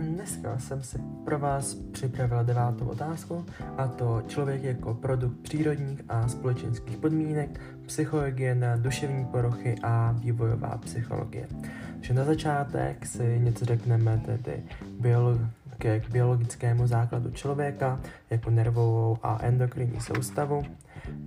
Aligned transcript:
dneska 0.00 0.58
jsem 0.58 0.82
si 0.82 0.98
pro 1.24 1.38
vás 1.38 1.74
připravila 1.74 2.42
devátou 2.42 2.86
otázku 2.86 3.46
a 3.76 3.88
to 3.88 4.22
člověk 4.26 4.62
jako 4.62 4.94
produkt 4.94 5.40
přírodních 5.42 6.02
a 6.08 6.28
společenských 6.28 6.96
podmínek, 6.96 7.60
psychohygiena, 7.86 8.76
duševní 8.76 9.24
porochy 9.24 9.76
a 9.82 10.12
vývojová 10.12 10.78
psychologie. 10.78 11.48
Takže 11.92 12.14
na 12.14 12.24
začátek 12.24 13.06
si 13.06 13.38
něco 13.38 13.64
řekneme 13.64 14.22
tedy 14.26 14.62
biolo- 15.00 15.48
k 15.78 16.10
biologickému 16.10 16.86
základu 16.86 17.30
člověka, 17.30 18.00
jako 18.30 18.50
nervovou 18.50 19.18
a 19.22 19.38
endokrinní 19.42 20.00
soustavu, 20.00 20.62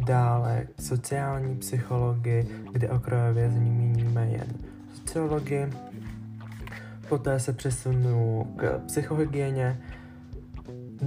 dále 0.05 0.67
sociální 0.79 1.55
psychologii, 1.55 2.47
kde 2.71 2.89
okrajově 2.89 3.49
zmíníme 3.49 4.27
jen 4.27 4.47
sociologii, 4.93 5.69
poté 7.13 7.39
se 7.39 7.53
přesunu 7.53 8.47
k 8.55 8.81
psychohygieně, 8.85 9.79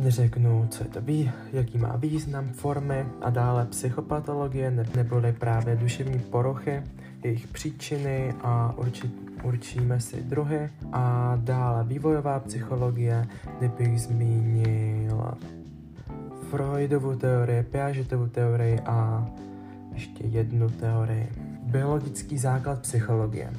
řeknu, 0.06 0.66
co 0.70 0.84
je 0.84 0.90
to 0.90 1.00
ví, 1.00 1.30
jaký 1.52 1.78
má 1.78 1.96
význam, 1.96 2.48
formy 2.48 3.06
a 3.22 3.30
dále 3.30 3.66
psychopatologie 3.66 4.70
neboli 4.96 5.32
právě 5.32 5.76
duševní 5.76 6.18
porochy, 6.18 6.82
jejich 7.24 7.46
příčiny 7.46 8.34
a 8.42 8.74
urči, 8.76 9.10
určíme 9.42 10.00
si 10.00 10.22
druhy 10.22 10.70
a 10.92 11.34
dále 11.42 11.84
vývojová 11.84 12.40
psychologie, 12.40 13.26
kde 13.58 13.68
bych 13.68 14.00
zmínil 14.00 15.34
Freudovu 16.50 17.16
teorii, 17.16 17.62
Piagetovu 17.62 18.28
teorii 18.28 18.80
a 18.80 19.26
ještě 19.92 20.24
jednu 20.26 20.70
teorii. 20.70 21.28
Biologický 21.62 22.38
základ 22.38 22.80
psychologie. 22.80 23.50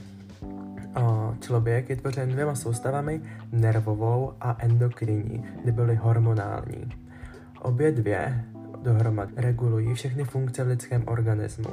Člověk 1.40 1.90
je 1.90 1.96
tvořen 1.96 2.30
dvěma 2.30 2.56
soustavami, 2.56 3.22
nervovou 3.52 4.34
a 4.42 4.58
endokrinní, 4.60 5.46
neboli 5.66 5.96
hormonální. 5.96 6.92
Obě 7.62 7.92
dvě 7.92 8.46
dohromady 8.84 9.34
regulují 9.36 9.94
všechny 9.94 10.24
funkce 10.24 10.64
v 10.64 10.68
lidském 10.68 11.04
organismu. 11.08 11.70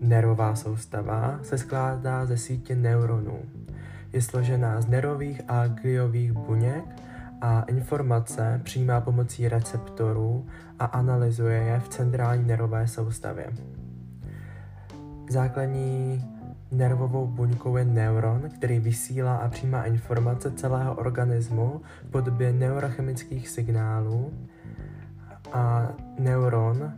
Nervová 0.00 0.54
soustava 0.54 1.38
se 1.42 1.58
skládá 1.58 2.26
ze 2.26 2.36
sítě 2.36 2.76
neuronů. 2.76 3.38
Je 4.12 4.22
složená 4.22 4.80
z 4.80 4.86
nervových 4.86 5.40
a 5.48 5.66
gliových 5.66 6.32
buněk 6.32 6.84
a 7.40 7.62
informace 7.62 8.60
přijímá 8.64 9.00
pomocí 9.00 9.48
receptorů 9.48 10.46
a 10.78 10.84
analyzuje 10.84 11.62
je 11.62 11.80
v 11.80 11.88
centrální 11.88 12.44
nervové 12.44 12.86
soustavě. 12.86 13.46
Základní 15.30 16.24
Nervovou 16.72 17.26
buňkou 17.26 17.76
je 17.76 17.84
neuron, 17.84 18.48
který 18.54 18.78
vysílá 18.78 19.36
a 19.36 19.48
přijímá 19.48 19.84
informace 19.84 20.50
celého 20.50 20.94
organismu 20.94 21.80
v 22.06 22.10
podobě 22.10 22.52
neurochemických 22.52 23.48
signálů. 23.48 24.32
A 25.52 25.88
neuron 26.18 26.92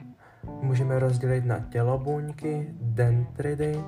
můžeme 0.63 0.99
rozdělit 0.99 1.45
na 1.45 1.59
tělobuňky, 1.59 2.69
dendridy, 2.81 3.81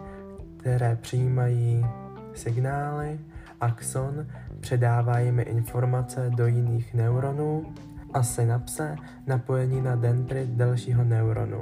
které 0.56 0.96
přijímají 0.96 1.86
signály, 2.34 3.20
axon 3.60 4.26
předává 4.60 5.18
jimi 5.18 5.42
informace 5.42 6.30
do 6.36 6.46
jiných 6.46 6.94
neuronů 6.94 7.74
a 8.12 8.22
synapse 8.22 8.96
napojení 9.26 9.80
na 9.80 9.96
dendrit 9.96 10.48
dalšího 10.48 11.04
neuronu. 11.04 11.60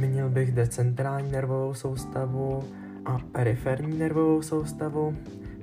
Zmínil 0.00 0.28
bych 0.28 0.52
decentrální 0.52 1.32
nervovou 1.32 1.74
soustavu 1.74 2.64
a 3.04 3.18
periferní 3.32 3.98
nervovou 3.98 4.42
soustavu. 4.42 5.16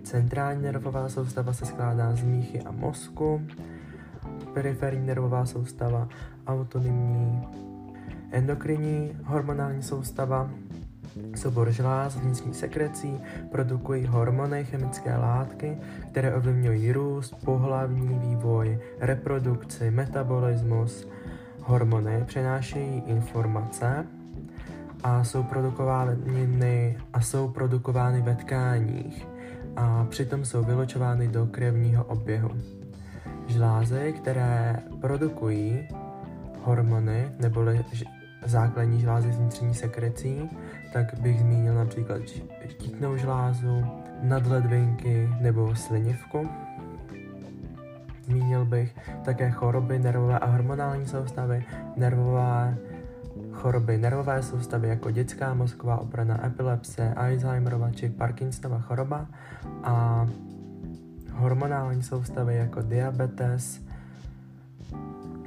Centrální 0.03 0.61
nervová 0.61 1.09
soustava 1.09 1.53
se 1.53 1.65
skládá 1.65 2.15
z 2.15 2.23
míchy 2.23 2.61
a 2.61 2.71
mozku. 2.71 3.41
Periferní 4.53 5.07
nervová 5.07 5.45
soustava 5.45 6.07
autonomní 6.47 7.47
endokrinní 8.31 9.17
hormonální 9.23 9.83
soustava 9.83 10.49
Soubor 11.35 11.71
žláz 11.71 12.15
vnitřní 12.15 12.53
sekrecí 12.53 13.21
produkují 13.51 14.05
hormony, 14.05 14.65
chemické 14.65 15.17
látky, 15.17 15.77
které 16.11 16.35
ovlivňují 16.35 16.91
růst, 16.91 17.35
pohlavní 17.45 18.19
vývoj, 18.19 18.79
reprodukci, 18.99 19.91
metabolismus. 19.91 21.07
Hormony 21.61 22.23
přenášejí 22.25 23.03
informace 23.05 24.05
a 25.07 25.23
jsou 25.23 25.43
produkovány 25.43 26.97
a 27.13 27.21
jsou 27.21 27.47
produkovány 27.47 28.21
ve 28.21 28.35
tkáních 28.35 29.27
a 29.75 30.05
přitom 30.09 30.45
jsou 30.45 30.63
vylučovány 30.63 31.27
do 31.27 31.45
krevního 31.45 32.03
oběhu. 32.03 32.49
Žlázy, 33.47 34.13
které 34.17 34.79
produkují 35.01 35.87
hormony 36.63 37.31
neboli 37.39 37.85
základní 38.45 39.01
žlázy 39.01 39.31
vnitřní 39.31 39.73
sekrecí, 39.73 40.49
tak 40.93 41.19
bych 41.19 41.39
zmínil 41.39 41.75
například 41.75 42.21
štítnou 42.69 43.17
žlázu, 43.17 43.83
nadledvinky 44.21 45.29
nebo 45.41 45.75
slinivku. 45.75 46.49
Zmínil 48.25 48.65
bych 48.65 48.95
také 49.25 49.49
choroby 49.49 49.99
nervové 49.99 50.39
a 50.39 50.45
hormonální 50.45 51.05
soustavy, 51.05 51.65
nervové 51.95 52.77
choroby 53.57 53.97
nervové 53.97 54.43
soustavy 54.43 54.87
jako 54.87 55.11
dětská 55.11 55.53
mozková 55.53 55.97
obrana, 55.97 56.45
epilepsie, 56.45 57.13
Alzheimerova 57.13 57.91
či 57.91 58.09
Parkinsonova 58.09 58.79
choroba 58.79 59.27
a 59.83 60.27
hormonální 61.33 62.03
soustavy 62.03 62.55
jako 62.55 62.81
diabetes, 62.81 63.86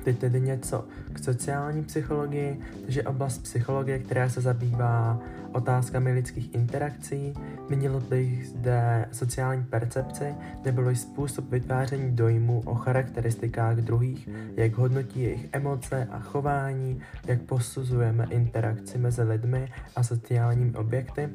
Teď 0.05 0.19
tedy 0.19 0.41
něco 0.41 0.85
k 1.13 1.19
sociální 1.19 1.85
psychologii, 1.85 2.61
takže 2.83 3.03
oblast 3.03 3.39
psychologie, 3.39 3.99
která 3.99 4.29
se 4.29 4.41
zabývá 4.41 5.19
otázkami 5.53 6.13
lidských 6.13 6.55
interakcí, 6.55 7.35
Zmínil 7.71 8.01
bych 8.01 8.49
zde 8.49 9.09
sociální 9.13 9.65
percepci, 9.65 10.35
neboli 10.65 10.97
způsob 10.97 11.51
vytváření 11.51 12.17
dojmu 12.17 12.63
o 12.67 12.75
charakteristikách 12.75 13.77
druhých, 13.77 14.29
jak 14.57 14.75
hodnotí 14.75 15.23
jejich 15.23 15.49
emoce 15.53 16.09
a 16.11 16.19
chování, 16.19 17.01
jak 17.27 17.43
posuzujeme 17.43 18.27
interakci 18.31 18.99
mezi 18.99 19.23
lidmi 19.23 19.73
a 19.97 20.03
sociálními 20.03 20.75
objekty. 20.75 21.29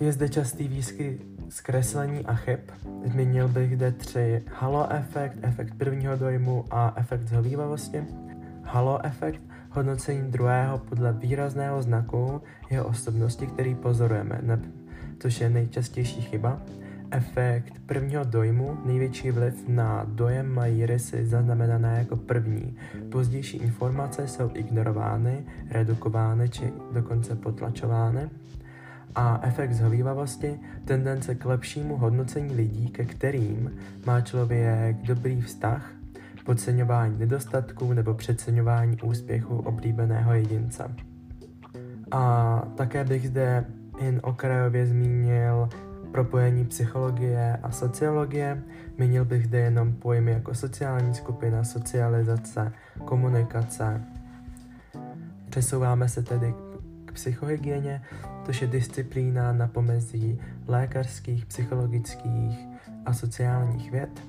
Je 0.00 0.12
zde 0.12 0.28
častý 0.28 0.68
výskyt 0.68 1.31
zkreslení 1.52 2.24
a 2.26 2.34
chyb. 2.34 2.58
Zmínil 3.04 3.48
bych 3.48 3.76
zde 3.76 3.92
tři 3.92 4.42
halo 4.60 4.92
efekt, 4.92 5.38
efekt 5.42 5.74
prvního 5.74 6.16
dojmu 6.16 6.64
a 6.70 6.92
efekt 6.96 7.28
zhovývavosti. 7.28 8.04
Halo 8.62 9.06
efekt 9.06 9.42
hodnocení 9.70 10.30
druhého 10.30 10.78
podle 10.78 11.12
výrazného 11.12 11.82
znaku 11.82 12.40
jeho 12.70 12.86
osobnosti, 12.86 13.46
který 13.46 13.74
pozorujeme, 13.74 14.40
což 15.18 15.40
je 15.40 15.50
nejčastější 15.50 16.22
chyba. 16.22 16.60
Efekt 17.10 17.72
prvního 17.86 18.24
dojmu, 18.24 18.78
největší 18.84 19.30
vliv 19.30 19.68
na 19.68 20.04
dojem 20.08 20.54
mají 20.54 20.86
rysy 20.86 21.26
zaznamenané 21.26 21.98
jako 21.98 22.16
první. 22.16 22.76
Pozdější 23.10 23.56
informace 23.56 24.28
jsou 24.28 24.50
ignorovány, 24.54 25.44
redukovány 25.70 26.48
či 26.48 26.72
dokonce 26.92 27.36
potlačovány. 27.36 28.30
A 29.14 29.40
efekt 29.42 29.72
zhovývavosti, 29.72 30.60
tendence 30.84 31.34
k 31.34 31.44
lepšímu 31.44 31.96
hodnocení 31.96 32.54
lidí, 32.54 32.88
ke 32.88 33.04
kterým 33.04 33.70
má 34.06 34.20
člověk 34.20 34.96
dobrý 34.96 35.40
vztah, 35.40 35.90
podceňování 36.44 37.18
nedostatků 37.18 37.92
nebo 37.92 38.14
přeceňování 38.14 38.96
úspěchu 39.02 39.56
oblíbeného 39.56 40.34
jedince. 40.34 40.94
A 42.10 42.62
také 42.76 43.04
bych 43.04 43.28
zde 43.28 43.64
jen 44.00 44.20
okrajově 44.22 44.86
zmínil 44.86 45.68
propojení 46.12 46.64
psychologie 46.64 47.58
a 47.62 47.70
sociologie. 47.70 48.62
Zmínil 48.96 49.24
bych 49.24 49.46
zde 49.46 49.58
jenom 49.60 49.92
pojmy 49.92 50.32
jako 50.32 50.54
sociální 50.54 51.14
skupina, 51.14 51.64
socializace, 51.64 52.72
komunikace. 53.04 54.02
Přesouváme 55.50 56.08
se 56.08 56.22
tedy 56.22 56.54
k 57.04 57.12
psychohygieně, 57.12 58.02
což 58.44 58.62
je 58.62 58.68
disciplína 58.68 59.52
na 59.52 59.66
pomezí 59.66 60.40
lékařských, 60.68 61.46
psychologických 61.46 62.58
a 63.06 63.12
sociálních 63.12 63.90
věd. 63.90 64.22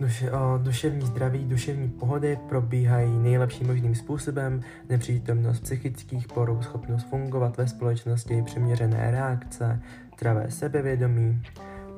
Duše, 0.00 0.32
o, 0.32 0.58
duševní 0.62 1.06
zdraví, 1.06 1.44
duševní 1.44 1.88
pohody 1.88 2.38
probíhají 2.48 3.18
nejlepším 3.18 3.66
možným 3.66 3.94
způsobem, 3.94 4.60
nepřítomnost 4.88 5.60
psychických 5.60 6.28
porů, 6.28 6.62
schopnost 6.62 7.04
fungovat 7.04 7.56
ve 7.56 7.68
společnosti, 7.68 8.42
přiměřené 8.42 9.10
reakce, 9.10 9.80
zdravé 10.16 10.50
sebevědomí. 10.50 11.42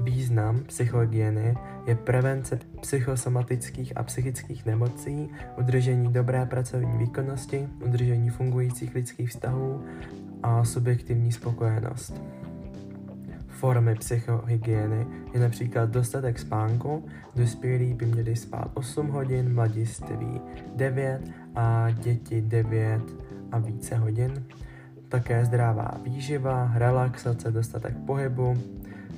Význam 0.00 0.64
psychohygieny 0.66 1.56
je 1.86 1.94
prevence 1.94 2.58
psychosomatických 2.80 3.96
a 3.96 4.02
psychických 4.02 4.66
nemocí, 4.66 5.30
udržení 5.58 6.12
dobré 6.12 6.46
pracovní 6.46 6.98
výkonnosti, 6.98 7.68
udržení 7.84 8.30
fungujících 8.30 8.94
lidských 8.94 9.30
vztahů 9.30 9.82
a 10.42 10.64
subjektivní 10.64 11.32
spokojenost. 11.32 12.22
Formy 13.48 13.94
psychohygieny 13.94 15.06
je 15.34 15.40
například 15.40 15.90
dostatek 15.90 16.38
spánku, 16.38 17.04
dospělí 17.36 17.94
by 17.94 18.06
měli 18.06 18.36
spát 18.36 18.70
8 18.74 19.08
hodin, 19.08 19.54
mladiství 19.54 20.40
9 20.76 21.20
a 21.54 21.90
děti 21.90 22.40
9 22.40 23.02
a 23.52 23.58
více 23.58 23.96
hodin. 23.96 24.44
Také 25.08 25.44
zdravá 25.44 25.90
výživa, 26.02 26.72
relaxace, 26.74 27.50
dostatek 27.50 27.96
pohybu, 28.06 28.54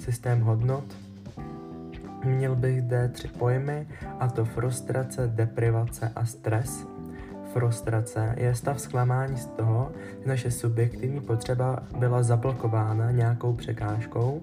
systém 0.00 0.40
hodnot. 0.40 0.84
Měl 2.24 2.56
bych 2.56 2.82
zde 2.82 3.08
tři 3.08 3.28
pojmy, 3.28 3.86
a 4.20 4.28
to 4.28 4.44
frustrace, 4.44 5.26
deprivace 5.26 6.12
a 6.16 6.24
stres. 6.24 6.86
Frustrace 7.52 8.34
je 8.38 8.54
stav 8.54 8.80
zklamání 8.80 9.36
z 9.36 9.46
toho, 9.46 9.92
že 10.22 10.28
naše 10.28 10.50
subjektivní 10.50 11.20
potřeba 11.20 11.82
byla 11.98 12.22
zablokována 12.22 13.10
nějakou 13.10 13.52
překážkou. 13.52 14.42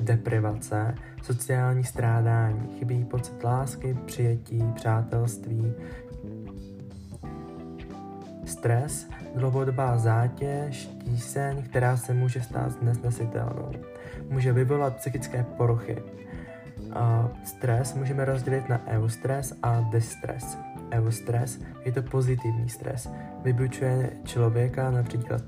Deprivace, 0.00 0.94
sociální 1.22 1.84
strádání, 1.84 2.68
chybí 2.78 3.04
pocit 3.04 3.44
lásky, 3.44 3.96
přijetí, 4.06 4.64
přátelství. 4.74 5.74
Stres, 8.44 9.08
dlouhodobá 9.34 9.98
zátěž, 9.98 10.90
tíseň, 11.04 11.62
která 11.62 11.96
se 11.96 12.14
může 12.14 12.42
stát 12.42 12.82
nesnesitelnou. 12.82 13.91
Může 14.32 14.52
vyvolat 14.52 14.96
psychické 14.96 15.44
poruchy. 15.56 15.96
Stres 17.44 17.94
můžeme 17.94 18.24
rozdělit 18.24 18.68
na 18.68 18.80
eustres 18.86 19.54
a 19.62 19.80
distres 19.80 20.58
eustres 20.92 21.60
je 21.84 21.92
to 21.92 22.02
pozitivní 22.02 22.68
stres. 22.68 23.08
Vybučuje 23.44 24.10
člověka 24.24 24.90
například 24.90 25.42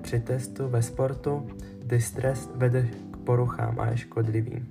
při 0.00 0.20
testu 0.20 0.68
ve 0.68 0.82
sportu, 0.82 1.46
kdy 1.82 2.00
stres 2.00 2.50
vede 2.54 2.88
k 3.10 3.16
poruchám 3.16 3.80
a 3.80 3.86
je 3.86 3.96
škodlivý. 3.96 4.64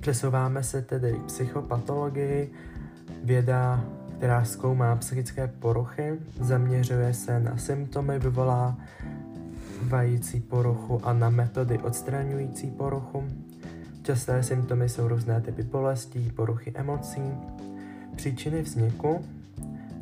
Přesouváme 0.00 0.62
se 0.62 0.82
tedy 0.82 1.12
k 1.12 1.22
psychopatologii. 1.22 2.52
Věda, 3.24 3.84
která 4.16 4.44
zkoumá 4.44 4.96
psychické 4.96 5.48
poruchy, 5.48 6.18
zaměřuje 6.40 7.14
se 7.14 7.40
na 7.40 7.56
symptomy 7.56 8.18
vyvolávající 9.82 10.40
poruchu 10.40 11.00
a 11.06 11.12
na 11.12 11.30
metody 11.30 11.78
odstraňující 11.78 12.70
poruchu. 12.70 13.24
Časté 14.02 14.42
symptomy 14.42 14.88
jsou 14.88 15.08
různé 15.08 15.40
typy 15.40 15.62
bolestí, 15.62 16.30
poruchy 16.30 16.72
emocí, 16.74 17.22
Příčiny 18.16 18.62
vzniku 18.62 19.24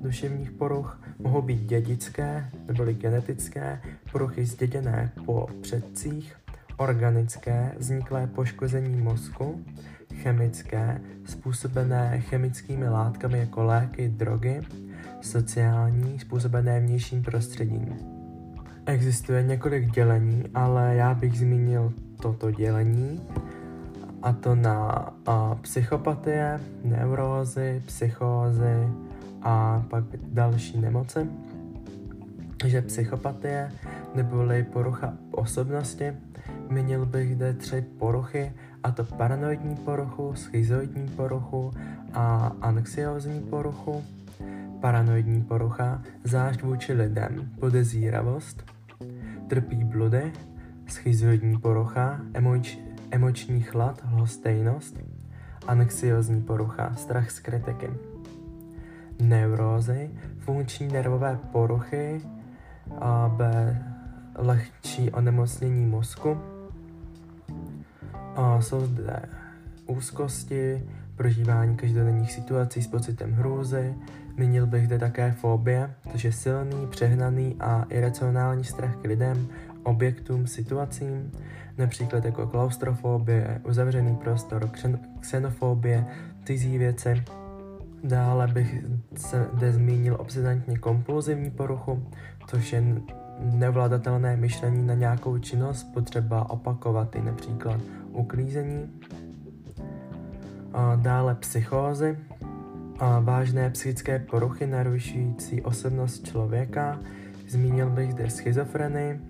duševních 0.02 0.50
poruch 0.50 1.02
mohou 1.18 1.42
být 1.42 1.60
dědické 1.60 2.50
neboli 2.68 2.94
genetické, 2.94 3.80
poruchy 4.12 4.44
zděděné 4.44 5.12
po 5.26 5.46
předcích, 5.60 6.36
organické, 6.76 7.72
vzniklé 7.78 8.26
poškození 8.26 9.00
mozku, 9.00 9.64
chemické, 10.14 11.00
způsobené 11.24 12.20
chemickými 12.20 12.88
látkami 12.88 13.38
jako 13.38 13.64
léky, 13.64 14.08
drogy, 14.08 14.62
sociální, 15.20 16.18
způsobené 16.18 16.80
vnějším 16.80 17.22
prostředím. 17.22 18.19
Existuje 18.86 19.42
několik 19.42 19.90
dělení, 19.90 20.44
ale 20.54 20.94
já 20.94 21.14
bych 21.14 21.38
zmínil 21.38 21.92
toto 22.22 22.50
dělení, 22.50 23.20
a 24.22 24.32
to 24.32 24.54
na 24.54 25.08
a, 25.26 25.54
psychopatie, 25.54 26.60
neurózy, 26.84 27.82
psychózy 27.86 28.88
a 29.42 29.82
pak 29.88 30.04
další 30.22 30.80
nemoci. 30.80 31.28
Že 32.64 32.82
psychopatie 32.82 33.72
neboli 34.14 34.64
porucha 34.64 35.14
osobnosti, 35.30 36.12
měnil 36.68 37.06
bych 37.06 37.34
zde 37.34 37.52
tři 37.52 37.84
poruchy, 37.98 38.52
a 38.82 38.90
to 38.90 39.04
paranoidní 39.04 39.76
poruchu, 39.76 40.34
schizoidní 40.34 41.08
poruchu 41.08 41.70
a 42.14 42.52
anxiozní 42.60 43.40
poruchu. 43.40 44.04
Paranoidní 44.80 45.42
porucha, 45.42 46.02
zášť 46.24 46.62
vůči 46.62 46.92
lidem, 46.92 47.50
podezíravost, 47.60 48.64
trpí 49.48 49.84
bludy, 49.84 50.32
schizoidní 50.86 51.58
porucha, 51.58 52.20
emoč, 52.34 52.78
emoční 53.10 53.60
chlad, 53.60 54.02
lhostejnost, 54.12 54.96
anxiozní 55.66 56.42
porucha, 56.42 56.94
strach 56.94 57.30
z 57.30 57.40
kritiky, 57.40 57.90
neurózy, 59.20 60.10
funkční 60.38 60.88
nervové 60.88 61.38
poruchy, 61.52 62.22
a 62.98 63.34
B, 63.36 63.78
lehčí 64.34 65.10
onemocnění 65.10 65.86
mozku, 65.86 66.38
a 68.36 68.60
jsou 68.60 68.86
zde 68.86 69.22
úzkosti, 69.86 70.88
prožívání 71.16 71.76
každodenních 71.76 72.32
situací 72.32 72.82
s 72.82 72.86
pocitem 72.86 73.32
hrůzy, 73.32 73.94
Zmínil 74.40 74.66
bych 74.66 74.84
zde 74.86 74.98
také 74.98 75.32
fobie, 75.32 75.90
což 76.12 76.24
je 76.24 76.32
silný, 76.32 76.86
přehnaný 76.86 77.56
a 77.60 77.86
iracionální 77.88 78.64
strach 78.64 78.96
k 78.96 79.04
lidem, 79.04 79.48
objektům, 79.82 80.46
situacím, 80.46 81.32
například 81.78 82.24
jako 82.24 82.46
klaustrofobie, 82.46 83.60
uzavřený 83.68 84.16
prostor, 84.16 84.70
xenofobie, 85.20 86.06
cizí 86.44 86.78
věci. 86.78 87.22
Dále 88.04 88.46
bych 88.46 88.84
se 89.16 89.46
zde 89.56 89.72
zmínil 89.72 90.16
obsedantně 90.20 90.78
kompulzivní 90.78 91.50
poruchu, 91.50 92.02
což 92.46 92.72
je 92.72 92.84
nevládatelné 93.38 94.36
myšlení 94.36 94.86
na 94.86 94.94
nějakou 94.94 95.38
činnost, 95.38 95.84
potřeba 95.94 96.50
opakovat 96.50 97.16
i 97.16 97.22
například 97.22 97.80
uklízení. 98.12 98.90
A 100.72 100.96
dále 100.96 101.34
psychózy, 101.34 102.18
a 103.00 103.20
vážné 103.20 103.70
psychické 103.70 104.18
poruchy 104.18 104.66
narušující 104.66 105.62
osobnost 105.62 106.26
člověka. 106.26 107.00
Zmínil 107.48 107.90
bych 107.90 108.12
zde 108.12 108.30
schizofrenii, 108.30 109.20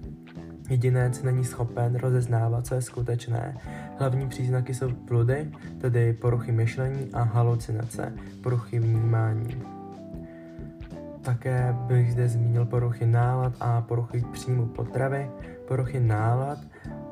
Jedinec 0.70 1.22
není 1.22 1.44
schopen 1.44 1.96
rozeznávat, 1.96 2.66
co 2.66 2.74
je 2.74 2.82
skutečné. 2.82 3.56
Hlavní 3.98 4.28
příznaky 4.28 4.74
jsou 4.74 4.90
bludy, 4.90 5.52
tedy 5.80 6.12
poruchy 6.12 6.52
myšlení 6.52 7.10
a 7.12 7.22
halucinace, 7.22 8.12
poruchy 8.42 8.78
vnímání. 8.78 9.62
Také 11.22 11.76
bych 11.86 12.12
zde 12.12 12.28
zmínil 12.28 12.64
poruchy 12.64 13.06
nálad 13.06 13.52
a 13.60 13.80
poruchy 13.80 14.24
příjmu 14.32 14.66
potravy, 14.66 15.30
poruchy 15.68 16.00
nálad, 16.00 16.58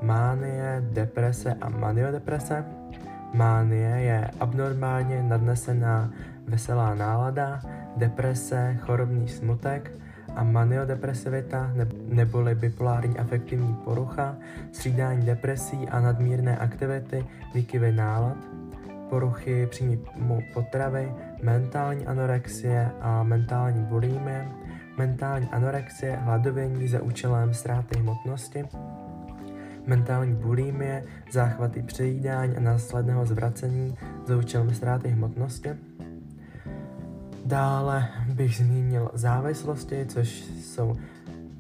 mánie, 0.03 0.87
deprese 0.93 1.55
a 1.55 1.69
maniodeprese. 1.69 2.78
Mánie 3.33 4.01
je 4.01 4.31
abnormálně 4.41 5.23
nadnesená 5.23 6.11
veselá 6.47 6.95
nálada, 6.95 7.61
deprese, 7.97 8.77
chorobný 8.81 9.29
smutek, 9.29 9.93
a 10.37 10.45
maniodepresivita 10.45 11.73
neboli 12.09 12.55
bipolární 12.55 13.19
afektivní 13.19 13.75
porucha, 13.85 14.37
střídání 14.73 15.27
depresí 15.27 15.89
a 15.89 16.01
nadmírné 16.01 16.57
aktivity, 16.57 17.27
výkyvy 17.55 17.93
nálad, 17.93 18.37
poruchy 19.09 19.67
příjmu 19.67 20.43
potravy, 20.55 21.13
mentální 21.43 22.07
anorexie 22.07 22.91
a 23.01 23.23
mentální 23.23 23.85
bulimie, 23.85 24.49
mentální 24.99 25.47
anorexie, 25.47 26.17
hladovění 26.17 26.89
za 26.89 27.03
účelem 27.03 27.55
ztráty 27.55 27.99
hmotnosti, 27.99 28.65
mentální 29.89 30.35
bulimie, 30.35 31.05
záchvaty 31.33 31.83
přejídání 31.83 32.57
a 32.57 32.61
následného 32.61 33.27
zvracení 33.27 33.97
za 34.27 34.37
účelem 34.37 34.75
ztráty 34.75 35.09
hmotnosti, 35.09 35.71
Dále 37.49 38.09
bych 38.29 38.57
zmínil 38.57 39.11
závislosti, 39.15 40.07
což 40.09 40.29
jsou 40.61 40.97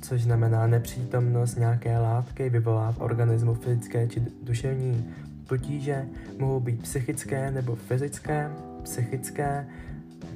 což 0.00 0.22
znamená 0.22 0.66
nepřítomnost 0.66 1.56
nějaké 1.56 1.98
látky 1.98 2.50
vyvolá 2.50 2.92
v 2.92 3.00
organismu 3.00 3.54
fyzické 3.54 4.08
či 4.08 4.22
duševní 4.42 5.14
potíže, 5.48 6.06
mohou 6.38 6.60
být 6.60 6.82
psychické 6.82 7.50
nebo 7.50 7.74
fyzické, 7.76 8.50
psychické, 8.82 9.66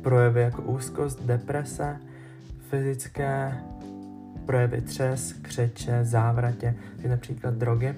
projevy 0.03 0.41
jako 0.41 0.63
úzkost, 0.63 1.23
deprese, 1.23 1.97
fyzické, 2.71 3.59
projevy 4.47 4.81
třes, 4.81 5.33
křeče, 5.33 6.05
závratě, 6.05 6.75
je 7.03 7.11
například 7.11 7.55
drogy. 7.55 7.95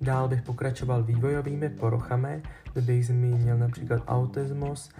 Dál 0.00 0.28
bych 0.28 0.42
pokračoval 0.42 1.02
vývojovými 1.02 1.68
poruchami, 1.68 2.42
bych 2.80 3.06
zmínil 3.06 3.58
například 3.58 4.02
autismus, 4.06 4.90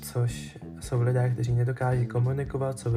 což 0.00 0.58
jsou 0.80 1.02
lidé, 1.02 1.30
kteří 1.30 1.52
nedokáží 1.52 2.06
komunikovat, 2.06 2.78
jsou, 2.78 2.90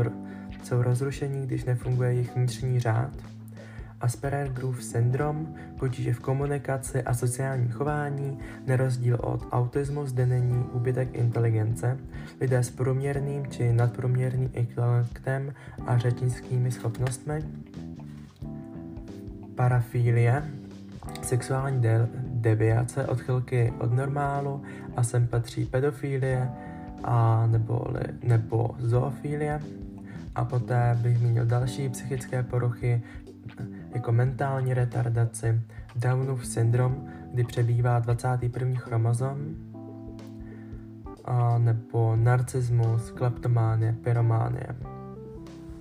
jsou 0.63 0.81
rozrušení, 0.81 1.47
když 1.47 1.63
nefunguje 1.63 2.13
jejich 2.13 2.35
vnitřní 2.35 2.79
řád. 2.79 3.38
Aspergerův 4.01 4.83
syndrom, 4.83 5.55
potíže 5.79 6.13
v 6.13 6.19
komunikaci 6.19 7.03
a 7.03 7.13
sociálním 7.13 7.71
chování, 7.71 8.39
na 8.67 8.75
rozdíl 8.75 9.17
od 9.21 9.47
autismu 9.51 10.05
zde 10.05 10.25
není 10.25 10.63
úbytek 10.73 11.09
inteligence, 11.13 11.97
lidé 12.41 12.63
s 12.63 12.69
průměrným 12.69 13.47
či 13.47 13.73
nadprůměrným 13.73 14.49
intelektem 14.53 15.53
a 15.85 15.97
řečnickými 15.97 16.71
schopnostmi, 16.71 17.43
Parafilie, 19.55 20.43
sexuální 21.21 21.81
de- 21.81 22.07
deviace, 22.23 23.05
odchylky 23.07 23.73
od 23.79 23.93
normálu 23.93 24.61
a 24.95 25.03
sem 25.03 25.27
patří 25.27 25.65
pedofilie 25.65 26.49
a 27.03 27.47
nebo, 27.47 27.87
nebo 28.23 28.75
zoofilie. 28.79 29.61
A 30.35 30.45
poté 30.45 30.97
bych 31.01 31.21
měl 31.21 31.45
další 31.45 31.89
psychické 31.89 32.43
poruchy, 32.43 33.01
jako 33.93 34.11
mentální 34.11 34.73
retardaci, 34.73 35.61
Downův 35.95 36.45
syndrom, 36.45 37.07
kdy 37.33 37.43
přebývá 37.43 37.99
21. 37.99 38.79
chromozom, 38.79 39.55
a 41.25 41.57
nebo 41.57 42.15
narcismus, 42.15 43.11
kleptománie, 43.11 43.95
pyrománie. 44.03 44.67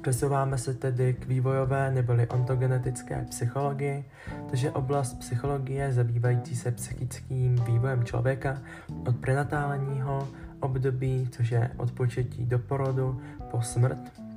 Přesouváme 0.01 0.59
se 0.59 0.75
tedy 0.75 1.15
k 1.15 1.27
vývojové 1.27 1.91
neboli 1.91 2.29
ontogenetické 2.29 3.27
psychologii, 3.29 4.05
což 4.51 4.61
je 4.61 4.71
oblast 4.71 5.19
psychologie 5.19 5.93
zabývající 5.93 6.57
se 6.57 6.71
psychickým 6.71 7.55
vývojem 7.55 8.05
člověka 8.05 8.63
od 9.09 9.17
prenatálního 9.17 10.29
období, 10.61 11.29
což 11.31 11.51
je 11.51 11.71
od 11.77 11.93
početí 11.93 12.47
do 12.47 12.59
porodu 12.59 13.21
po 13.51 13.63
smrt. 13.63 14.28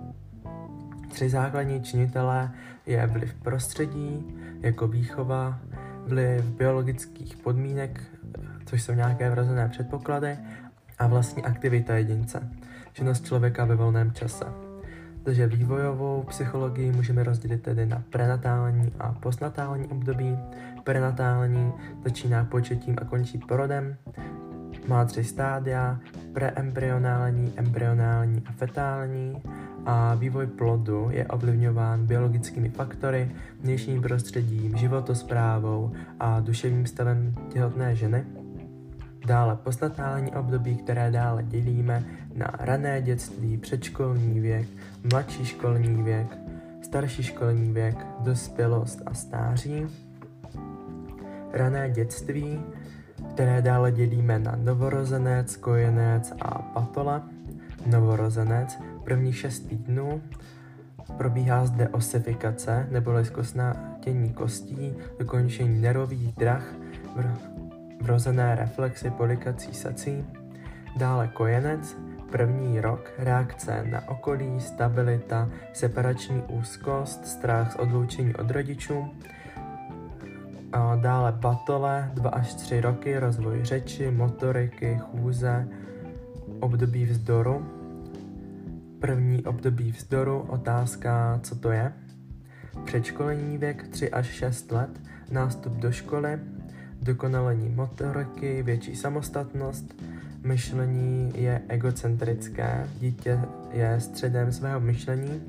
Tři 1.11 1.29
základní 1.29 1.81
činitelé 1.81 2.51
je 2.85 3.07
vliv 3.07 3.33
prostředí, 3.33 4.35
jako 4.61 4.87
výchova, 4.87 5.59
vliv 6.05 6.45
biologických 6.45 7.37
podmínek, 7.37 8.01
což 8.65 8.83
jsou 8.83 8.93
nějaké 8.93 9.29
vrozené 9.29 9.69
předpoklady, 9.69 10.37
a 10.99 11.07
vlastní 11.07 11.43
aktivita 11.43 11.95
jedince, 11.95 12.49
činnost 12.93 13.25
člověka 13.25 13.65
ve 13.65 13.75
volném 13.75 14.11
čase. 14.11 14.45
Takže 15.23 15.47
vývojovou 15.47 16.23
psychologii 16.23 16.91
můžeme 16.91 17.23
rozdělit 17.23 17.61
tedy 17.61 17.85
na 17.85 18.03
prenatální 18.09 18.91
a 18.99 19.11
postnatální 19.11 19.87
období. 19.87 20.37
Prenatální 20.83 21.73
začíná 22.03 22.45
početím 22.45 22.95
a 23.01 23.05
končí 23.05 23.37
porodem. 23.37 23.95
Má 24.87 25.05
tři 25.05 25.23
stádia, 25.23 25.99
preembryonální, 26.33 27.53
embryonální 27.55 28.43
a 28.45 28.51
fetální 28.51 29.41
a 29.85 30.15
vývoj 30.15 30.47
plodu 30.47 31.07
je 31.11 31.27
ovlivňován 31.27 32.05
biologickými 32.05 32.69
faktory, 32.69 33.31
vnějším 33.61 34.01
prostředím, 34.01 34.77
životosprávou 34.77 35.91
a 36.19 36.39
duševním 36.39 36.85
stavem 36.85 37.33
těhotné 37.49 37.95
ženy. 37.95 38.25
Dále 39.25 39.55
postnatální 39.55 40.31
období, 40.31 40.75
které 40.75 41.11
dále 41.11 41.43
dělíme 41.43 42.03
na 42.35 42.47
rané 42.59 43.01
dětství, 43.01 43.57
předškolní 43.57 44.39
věk, 44.39 44.67
mladší 45.11 45.45
školní 45.45 46.03
věk, 46.03 46.37
starší 46.81 47.23
školní 47.23 47.71
věk, 47.71 47.97
dospělost 48.19 49.01
a 49.05 49.13
stáří. 49.13 49.85
Rané 51.53 51.89
dětství, 51.89 52.59
které 53.29 53.61
dále 53.61 53.91
dělíme 53.91 54.39
na 54.39 54.55
novorozenec, 54.55 55.55
kojenec 55.55 56.33
a 56.41 56.61
patole. 56.61 57.21
Novorozenec, 57.85 58.79
prvních 59.01 59.37
šest 59.37 59.59
týdnů, 59.59 60.21
probíhá 61.17 61.65
zde 61.65 61.89
osifikace 61.89 62.87
neboli 62.91 63.25
zkostnátění 63.25 64.29
kostí, 64.29 64.93
dokončení 65.19 65.81
nervových 65.81 66.35
drah, 66.35 66.75
vrozené 68.01 68.55
reflexy 68.55 69.09
polikací 69.09 69.73
sací, 69.73 70.25
dále 70.97 71.27
kojenec, 71.27 71.97
první 72.31 72.81
rok, 72.81 73.11
reakce 73.17 73.83
na 73.91 74.09
okolí, 74.09 74.59
stabilita, 74.59 75.49
separační 75.73 76.41
úzkost, 76.41 77.27
strach 77.27 77.71
z 77.71 77.75
odloučení 77.75 78.35
od 78.35 78.51
rodičů, 78.51 79.07
a 80.73 80.95
dále 80.95 81.31
batole, 81.31 82.11
2 82.13 82.29
až 82.29 82.53
3 82.53 82.81
roky, 82.81 83.19
rozvoj 83.19 83.59
řeči, 83.65 84.11
motoriky, 84.11 84.99
chůze, 85.01 85.67
období 86.59 87.05
vzdoru. 87.05 87.80
První 89.01 89.45
období 89.45 89.91
vzdoru, 89.91 90.39
otázka, 90.39 91.39
co 91.43 91.55
to 91.55 91.71
je. 91.71 91.93
Předškolní 92.85 93.57
věk 93.57 93.87
3 93.87 94.11
až 94.11 94.25
6 94.27 94.71
let, 94.71 94.89
nástup 95.31 95.73
do 95.73 95.91
školy, 95.91 96.39
dokonalení 97.01 97.69
motoriky, 97.69 98.63
větší 98.63 98.95
samostatnost, 98.95 100.01
myšlení 100.43 101.33
je 101.35 101.61
egocentrické, 101.67 102.87
dítě 102.99 103.39
je 103.71 103.99
středem 103.99 104.51
svého 104.51 104.79
myšlení 104.79 105.41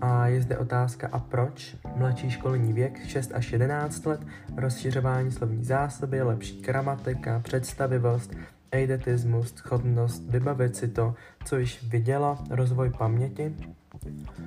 a 0.00 0.26
je 0.26 0.42
zde 0.42 0.58
otázka 0.58 1.08
a 1.12 1.18
proč? 1.18 1.76
Mladší 1.96 2.30
školní 2.30 2.72
věk 2.72 3.06
6 3.06 3.32
až 3.34 3.52
11 3.52 4.06
let, 4.06 4.20
rozšiřování 4.56 5.30
slovní 5.30 5.64
zásoby, 5.64 6.22
lepší 6.22 6.60
gramatika, 6.60 7.40
představivost, 7.40 8.34
eidetismus, 8.72 9.54
schopnost 9.54 10.22
vybavit 10.28 10.76
si 10.76 10.88
to, 10.88 11.14
co 11.44 11.58
již 11.58 11.84
vidělo, 11.88 12.38
rozvoj 12.50 12.90
paměti. 12.90 13.56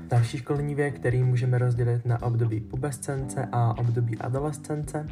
Další 0.07 0.37
školní 0.37 0.75
věk, 0.75 0.95
který 0.95 1.23
můžeme 1.23 1.57
rozdělit 1.57 2.05
na 2.05 2.21
období 2.21 2.59
pubescence 2.59 3.49
a 3.51 3.77
období 3.77 4.17
adolescence, 4.17 5.07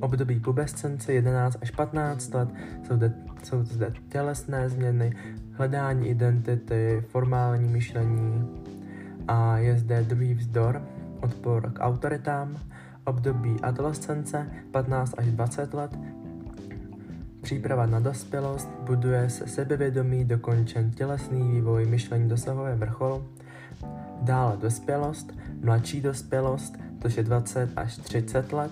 období 0.00 0.40
pubescence 0.40 1.12
11 1.12 1.58
až 1.62 1.70
15 1.70 2.34
let. 2.34 2.48
Jsou 2.86 2.96
zde, 2.96 3.12
jsou 3.42 3.62
zde 3.62 3.92
tělesné 4.08 4.68
změny, 4.68 5.16
hledání 5.52 6.08
identity, 6.08 7.02
formální 7.08 7.68
myšlení. 7.68 8.48
A 9.28 9.58
je 9.58 9.78
zde 9.78 10.02
druhý 10.02 10.34
vzdor, 10.34 10.82
odpor 11.20 11.72
k 11.72 11.78
autoritám, 11.80 12.58
období 13.04 13.56
adolescence 13.62 14.50
15 14.70 15.14
až 15.18 15.26
20 15.26 15.74
let, 15.74 15.98
příprava 17.46 17.86
na 17.86 18.00
dospělost, 18.00 18.68
buduje 18.82 19.30
se 19.30 19.46
sebevědomí, 19.46 20.24
dokončen 20.24 20.90
tělesný 20.90 21.50
vývoj, 21.50 21.86
myšlení 21.86 22.28
dosahuje 22.28 22.74
vrcholu, 22.74 23.24
dále 24.22 24.56
dospělost, 24.56 25.32
mladší 25.62 26.00
dospělost, 26.00 26.78
to 26.98 27.08
je 27.16 27.22
20 27.22 27.70
až 27.76 27.96
30 27.96 28.52
let, 28.52 28.70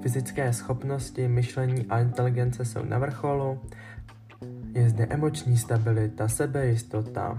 Fyzické 0.00 0.52
schopnosti, 0.52 1.28
myšlení 1.28 1.86
a 1.86 2.00
inteligence 2.00 2.64
jsou 2.64 2.84
na 2.84 2.98
vrcholu. 2.98 3.60
Je 4.72 4.90
zde 4.90 5.06
emoční 5.10 5.56
stabilita, 5.56 6.28
sebejistota. 6.28 7.38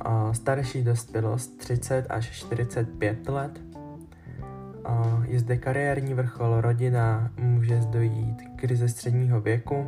A 0.00 0.32
starší 0.32 0.84
dospělost 0.84 1.58
30 1.58 2.06
až 2.08 2.30
45 2.30 3.28
let. 3.28 3.60
A 4.84 5.22
je 5.26 5.38
zde 5.38 5.56
kariérní 5.56 6.14
vrchol, 6.14 6.60
rodina, 6.60 7.30
může 7.38 7.80
dojít 7.90 8.42
k 8.53 8.53
krize 8.64 8.88
středního 8.88 9.40
věku. 9.40 9.86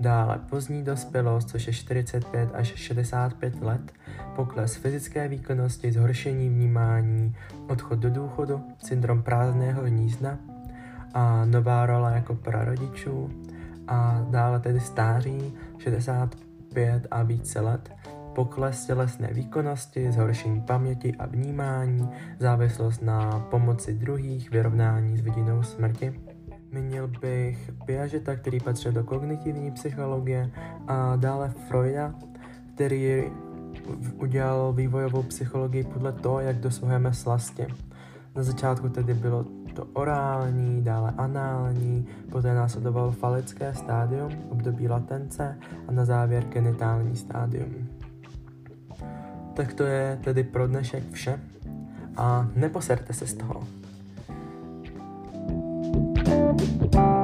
Dále 0.00 0.40
pozdní 0.50 0.84
dospělost, 0.84 1.48
což 1.48 1.66
je 1.66 1.72
45 1.72 2.48
až 2.54 2.66
65 2.66 3.62
let, 3.62 3.92
pokles 4.36 4.76
fyzické 4.76 5.28
výkonnosti, 5.28 5.92
zhoršení 5.92 6.48
vnímání, 6.48 7.36
odchod 7.68 7.98
do 7.98 8.10
důchodu, 8.10 8.62
syndrom 8.78 9.22
prázdného 9.22 9.82
hnízda, 9.82 10.38
a 11.14 11.44
nová 11.44 11.86
role 11.86 12.12
jako 12.14 12.34
prarodičů 12.34 13.30
a 13.88 14.26
dále 14.30 14.60
tedy 14.60 14.80
stáří 14.80 15.52
65 15.78 17.06
a 17.10 17.22
více 17.22 17.60
let, 17.60 17.90
pokles 18.34 18.86
tělesné 18.86 19.28
výkonnosti, 19.32 20.12
zhoršení 20.12 20.60
paměti 20.60 21.14
a 21.18 21.26
vnímání, 21.26 22.08
závislost 22.38 23.02
na 23.02 23.46
pomoci 23.50 23.94
druhých, 23.94 24.50
vyrovnání 24.50 25.16
s 25.16 25.20
vidinou 25.20 25.62
smrti. 25.62 26.29
Měl 26.72 27.08
bych 27.08 27.70
Piageta, 27.86 28.36
který 28.36 28.60
patřil 28.60 28.92
do 28.92 29.04
kognitivní 29.04 29.70
psychologie 29.70 30.50
a 30.86 31.16
dále 31.16 31.52
Freuda, 31.68 32.14
který 32.74 33.24
udělal 34.16 34.72
vývojovou 34.72 35.22
psychologii 35.22 35.84
podle 35.84 36.12
toho, 36.12 36.40
jak 36.40 36.56
dosahujeme 36.56 37.12
slasti. 37.12 37.66
Na 38.36 38.42
začátku 38.42 38.88
tedy 38.88 39.14
bylo 39.14 39.44
to 39.74 39.84
orální, 39.92 40.82
dále 40.82 41.14
anální, 41.16 42.06
poté 42.32 42.54
následovalo 42.54 43.12
falické 43.12 43.74
stádium, 43.74 44.32
období 44.48 44.88
latence 44.88 45.58
a 45.88 45.92
na 45.92 46.04
závěr 46.04 46.44
genitální 46.44 47.16
stádium. 47.16 47.88
Tak 49.54 49.74
to 49.74 49.82
je 49.82 50.18
tedy 50.24 50.44
pro 50.44 50.66
dnešek 50.66 51.10
vše 51.10 51.40
a 52.16 52.48
neposerte 52.56 53.12
se 53.12 53.26
z 53.26 53.34
toho. 53.34 53.79
Thank 56.60 56.94
you. 56.94 57.19